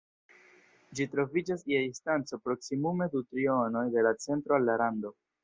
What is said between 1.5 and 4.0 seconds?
je distanco proksimume du trionoj